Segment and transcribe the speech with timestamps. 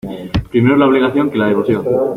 [0.49, 1.85] Primero es la obligación que la devoción.